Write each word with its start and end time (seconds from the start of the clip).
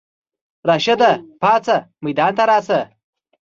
راشده 0.69 1.11
پاڅه 1.41 1.77
ميدان 2.03 2.31
ته 2.37 2.43
راشه! 2.51 2.79